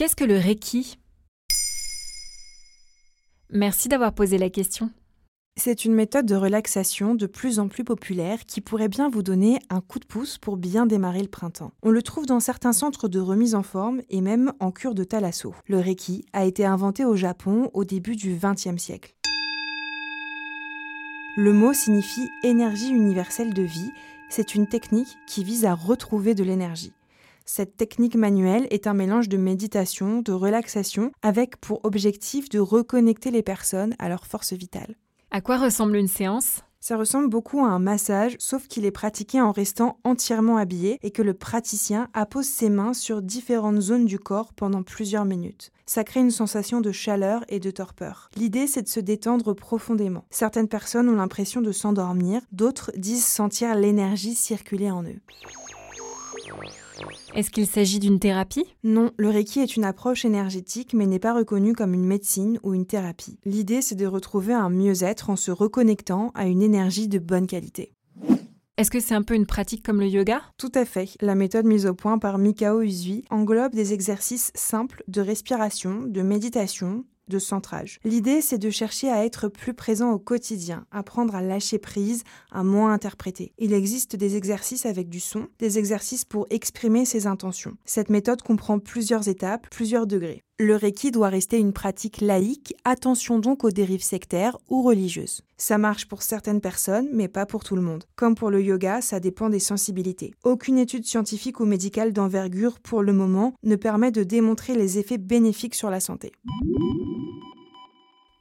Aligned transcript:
Qu'est-ce 0.00 0.16
que 0.16 0.24
le 0.24 0.38
Reiki? 0.38 0.98
Merci 3.50 3.88
d'avoir 3.90 4.14
posé 4.14 4.38
la 4.38 4.48
question. 4.48 4.90
C'est 5.58 5.84
une 5.84 5.92
méthode 5.92 6.24
de 6.24 6.34
relaxation 6.36 7.14
de 7.14 7.26
plus 7.26 7.58
en 7.58 7.68
plus 7.68 7.84
populaire 7.84 8.46
qui 8.46 8.62
pourrait 8.62 8.88
bien 8.88 9.10
vous 9.10 9.22
donner 9.22 9.58
un 9.68 9.82
coup 9.82 9.98
de 9.98 10.06
pouce 10.06 10.38
pour 10.38 10.56
bien 10.56 10.86
démarrer 10.86 11.20
le 11.20 11.28
printemps. 11.28 11.72
On 11.82 11.90
le 11.90 12.00
trouve 12.00 12.24
dans 12.24 12.40
certains 12.40 12.72
centres 12.72 13.08
de 13.08 13.20
remise 13.20 13.54
en 13.54 13.62
forme 13.62 14.00
et 14.08 14.22
même 14.22 14.54
en 14.58 14.70
cure 14.70 14.94
de 14.94 15.04
thalasso. 15.04 15.54
Le 15.66 15.80
Reiki 15.80 16.24
a 16.32 16.46
été 16.46 16.64
inventé 16.64 17.04
au 17.04 17.14
Japon 17.14 17.68
au 17.74 17.84
début 17.84 18.16
du 18.16 18.38
XXe 18.42 18.82
siècle. 18.82 19.14
Le 21.36 21.52
mot 21.52 21.74
signifie 21.74 22.30
énergie 22.42 22.88
universelle 22.88 23.52
de 23.52 23.64
vie. 23.64 23.90
C'est 24.30 24.54
une 24.54 24.66
technique 24.66 25.18
qui 25.26 25.44
vise 25.44 25.66
à 25.66 25.74
retrouver 25.74 26.34
de 26.34 26.42
l'énergie. 26.42 26.94
Cette 27.52 27.76
technique 27.76 28.14
manuelle 28.14 28.68
est 28.70 28.86
un 28.86 28.94
mélange 28.94 29.28
de 29.28 29.36
méditation, 29.36 30.22
de 30.22 30.30
relaxation, 30.30 31.10
avec 31.20 31.56
pour 31.56 31.84
objectif 31.84 32.48
de 32.48 32.60
reconnecter 32.60 33.32
les 33.32 33.42
personnes 33.42 33.96
à 33.98 34.08
leur 34.08 34.24
force 34.24 34.52
vitale. 34.52 34.94
À 35.32 35.40
quoi 35.40 35.58
ressemble 35.58 35.96
une 35.96 36.06
séance? 36.06 36.60
Ça 36.78 36.96
ressemble 36.96 37.28
beaucoup 37.28 37.58
à 37.58 37.70
un 37.70 37.80
massage, 37.80 38.36
sauf 38.38 38.68
qu'il 38.68 38.84
est 38.84 38.92
pratiqué 38.92 39.40
en 39.40 39.50
restant 39.50 39.98
entièrement 40.04 40.58
habillé 40.58 41.00
et 41.02 41.10
que 41.10 41.22
le 41.22 41.34
praticien 41.34 42.06
appose 42.14 42.46
ses 42.46 42.70
mains 42.70 42.94
sur 42.94 43.20
différentes 43.20 43.80
zones 43.80 44.06
du 44.06 44.20
corps 44.20 44.52
pendant 44.52 44.84
plusieurs 44.84 45.24
minutes. 45.24 45.72
Ça 45.86 46.04
crée 46.04 46.20
une 46.20 46.30
sensation 46.30 46.80
de 46.80 46.92
chaleur 46.92 47.44
et 47.48 47.58
de 47.58 47.72
torpeur. 47.72 48.30
L'idée, 48.36 48.68
c'est 48.68 48.82
de 48.82 48.88
se 48.88 49.00
détendre 49.00 49.54
profondément. 49.54 50.24
Certaines 50.30 50.68
personnes 50.68 51.08
ont 51.08 51.16
l'impression 51.16 51.62
de 51.62 51.72
s'endormir, 51.72 52.42
d'autres 52.52 52.92
disent 52.96 53.26
sentir 53.26 53.74
l'énergie 53.74 54.36
circuler 54.36 54.92
en 54.92 55.02
eux. 55.02 55.18
Est-ce 57.34 57.50
qu'il 57.50 57.66
s'agit 57.66 57.98
d'une 57.98 58.18
thérapie? 58.18 58.64
Non, 58.82 59.10
le 59.16 59.28
Reiki 59.28 59.60
est 59.60 59.76
une 59.76 59.84
approche 59.84 60.24
énergétique 60.24 60.94
mais 60.94 61.06
n'est 61.06 61.18
pas 61.18 61.34
reconnue 61.34 61.74
comme 61.74 61.94
une 61.94 62.06
médecine 62.06 62.58
ou 62.62 62.74
une 62.74 62.86
thérapie. 62.86 63.38
L'idée 63.44 63.82
c'est 63.82 63.94
de 63.94 64.06
retrouver 64.06 64.54
un 64.54 64.70
mieux-être 64.70 65.30
en 65.30 65.36
se 65.36 65.50
reconnectant 65.50 66.32
à 66.34 66.46
une 66.46 66.62
énergie 66.62 67.08
de 67.08 67.18
bonne 67.18 67.46
qualité. 67.46 67.92
Est-ce 68.76 68.90
que 68.90 69.00
c'est 69.00 69.14
un 69.14 69.22
peu 69.22 69.34
une 69.34 69.44
pratique 69.44 69.84
comme 69.84 70.00
le 70.00 70.06
yoga? 70.06 70.40
Tout 70.56 70.72
à 70.74 70.86
fait. 70.86 71.10
La 71.20 71.34
méthode 71.34 71.66
mise 71.66 71.84
au 71.84 71.92
point 71.92 72.18
par 72.18 72.38
Mikao 72.38 72.80
Usui 72.80 73.26
englobe 73.28 73.74
des 73.74 73.92
exercices 73.92 74.52
simples 74.54 75.04
de 75.06 75.20
respiration, 75.20 76.04
de 76.06 76.22
méditation, 76.22 77.04
centrage. 77.38 78.00
L'idée, 78.04 78.40
c'est 78.40 78.58
de 78.58 78.70
chercher 78.70 79.10
à 79.10 79.24
être 79.24 79.48
plus 79.48 79.74
présent 79.74 80.10
au 80.10 80.18
quotidien, 80.18 80.86
apprendre 80.90 81.34
à 81.34 81.42
lâcher 81.42 81.78
prise, 81.78 82.24
à 82.50 82.64
moins 82.64 82.92
interpréter. 82.92 83.52
Il 83.58 83.72
existe 83.72 84.16
des 84.16 84.36
exercices 84.36 84.86
avec 84.86 85.08
du 85.08 85.20
son, 85.20 85.48
des 85.58 85.78
exercices 85.78 86.24
pour 86.24 86.46
exprimer 86.50 87.04
ses 87.04 87.26
intentions. 87.26 87.76
Cette 87.84 88.10
méthode 88.10 88.42
comprend 88.42 88.78
plusieurs 88.78 89.28
étapes, 89.28 89.68
plusieurs 89.70 90.06
degrés. 90.06 90.42
Le 90.62 90.76
Reiki 90.76 91.10
doit 91.10 91.30
rester 91.30 91.56
une 91.56 91.72
pratique 91.72 92.20
laïque, 92.20 92.74
attention 92.84 93.38
donc 93.38 93.64
aux 93.64 93.70
dérives 93.70 94.02
sectaires 94.02 94.58
ou 94.68 94.82
religieuses. 94.82 95.40
Ça 95.56 95.78
marche 95.78 96.06
pour 96.06 96.20
certaines 96.20 96.60
personnes, 96.60 97.08
mais 97.14 97.28
pas 97.28 97.46
pour 97.46 97.64
tout 97.64 97.76
le 97.76 97.80
monde. 97.80 98.04
Comme 98.14 98.34
pour 98.34 98.50
le 98.50 98.62
yoga, 98.62 99.00
ça 99.00 99.20
dépend 99.20 99.48
des 99.48 99.58
sensibilités. 99.58 100.34
Aucune 100.44 100.76
étude 100.76 101.06
scientifique 101.06 101.60
ou 101.60 101.64
médicale 101.64 102.12
d'envergure 102.12 102.78
pour 102.78 103.02
le 103.02 103.14
moment 103.14 103.54
ne 103.62 103.74
permet 103.74 104.10
de 104.10 104.22
démontrer 104.22 104.74
les 104.74 104.98
effets 104.98 105.16
bénéfiques 105.16 105.74
sur 105.74 105.88
la 105.88 105.98
santé. 105.98 106.30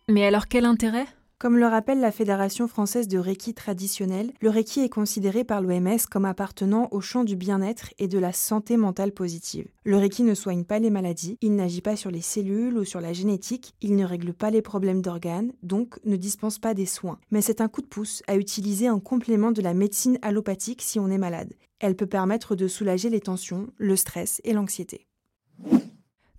Mais 0.10 0.26
alors 0.26 0.48
quel 0.48 0.66
intérêt? 0.66 1.06
Comme 1.38 1.58
le 1.58 1.68
rappelle 1.68 2.00
la 2.00 2.12
Fédération 2.12 2.68
française 2.68 3.08
de 3.08 3.20
Reiki 3.20 3.54
traditionnel, 3.54 4.32
le 4.42 4.50
Reiki 4.50 4.80
est 4.80 4.90
considéré 4.90 5.44
par 5.44 5.62
l'OMS 5.62 6.00
comme 6.10 6.26
appartenant 6.26 6.88
au 6.90 7.00
champ 7.00 7.24
du 7.24 7.36
bien-être 7.36 7.94
et 8.00 8.08
de 8.08 8.18
la 8.18 8.34
santé 8.34 8.76
mentale 8.76 9.12
positive. 9.12 9.68
Le 9.84 9.98
Reiki 9.98 10.24
ne 10.24 10.34
soigne 10.34 10.64
pas 10.64 10.80
les 10.80 10.90
maladies, 10.90 11.38
il 11.42 11.56
n'agit 11.56 11.82
pas 11.82 11.96
sur 11.96 12.10
les 12.10 12.22
cellules 12.22 12.76
ou 12.76 12.86
sur 12.86 13.02
la 13.02 13.14
génétique, 13.14 13.76
il 13.82 13.96
ne 13.96 14.04
règle 14.04 14.34
pas 14.34 14.50
les 14.50 14.64
problèmes 14.64 15.04
d'organes, 15.04 15.54
donc 15.62 16.00
ne 16.06 16.16
dispense 16.16 16.58
pas 16.58 16.74
des 16.74 16.88
soins. 16.88 17.20
Mais 17.30 17.42
c'est 17.42 17.62
un 17.62 17.68
coup 17.68 17.84
de 17.84 17.88
pouce 17.88 18.24
à 18.26 18.36
utiliser 18.36 18.90
en 18.90 19.00
complément 19.00 19.52
de 19.52 19.62
la 19.62 19.76
médecine 19.76 20.18
allopathique 20.24 20.82
si 20.82 21.00
on 21.00 21.12
est 21.12 21.20
malade. 21.20 21.54
Elle 21.80 21.96
peut 21.96 22.08
permettre 22.08 22.56
de 22.56 22.68
soulager 22.68 23.12
les 23.12 23.22
tensions, 23.22 23.68
le 23.78 23.96
stress 23.96 24.42
et 24.44 24.54
l'anxiété. 24.54 25.06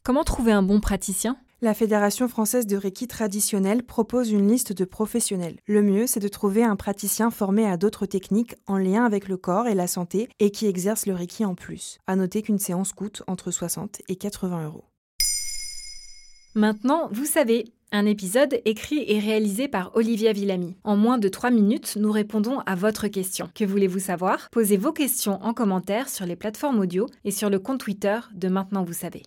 Comment 0.03 0.25
trouver 0.25 0.51
un 0.51 0.65
bon 0.65 0.81
praticien? 0.81 1.37
La 1.63 1.75
Fédération 1.75 2.27
française 2.27 2.67
de 2.67 2.77
Reiki 2.77 3.07
traditionnel 3.07 3.83
propose 3.83 4.31
une 4.31 4.49
liste 4.49 4.73
de 4.73 4.85
professionnels. 4.85 5.59
Le 5.67 5.83
mieux, 5.83 6.07
c'est 6.07 6.21
de 6.21 6.29
trouver 6.29 6.65
un 6.65 6.77
praticien 6.77 7.31
formé 7.31 7.67
à 7.67 7.77
d'autres 7.77 8.07
techniques 8.07 8.55
en 8.67 8.79
lien 8.79 9.05
avec 9.05 9.29
le 9.29 9.37
corps 9.37 9.67
et 9.67 9.75
la 9.75 9.87
santé 9.87 10.29
et 10.39 10.51
qui 10.51 10.67
exerce 10.67 11.07
le 11.07 11.15
Reiki 11.15 11.45
en 11.45 11.55
plus. 11.55 11.99
À 12.07 12.17
noter 12.17 12.43
qu'une 12.43 12.59
séance 12.59 12.93
coûte 12.93 13.23
entre 13.27 13.51
60 13.51 14.01
et 14.09 14.17
80 14.17 14.65
euros. 14.65 14.85
Maintenant, 16.55 17.09
vous 17.13 17.27
savez, 17.27 17.67
un 17.93 18.07
épisode 18.07 18.61
écrit 18.65 19.05
et 19.07 19.19
réalisé 19.19 19.69
par 19.69 19.95
Olivia 19.95 20.33
Villamy. 20.33 20.77
En 20.83 20.97
moins 20.97 21.19
de 21.19 21.29
3 21.29 21.51
minutes, 21.51 21.97
nous 21.97 22.11
répondons 22.11 22.61
à 22.61 22.75
votre 22.75 23.09
question. 23.09 23.51
Que 23.55 23.65
voulez-vous 23.65 23.99
savoir? 23.99 24.49
Posez 24.51 24.77
vos 24.77 24.93
questions 24.93 25.43
en 25.43 25.53
commentaire 25.53 26.09
sur 26.09 26.25
les 26.25 26.37
plateformes 26.37 26.79
audio 26.79 27.07
et 27.25 27.31
sur 27.31 27.51
le 27.51 27.59
compte 27.59 27.81
Twitter 27.81 28.19
de 28.35 28.49
Maintenant 28.49 28.83
Vous 28.83 28.93
savez. 28.93 29.23